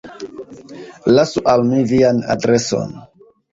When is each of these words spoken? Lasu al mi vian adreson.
Lasu 1.17 1.45
al 1.53 1.63
mi 1.69 1.85
vian 1.93 2.25
adreson. 2.37 2.99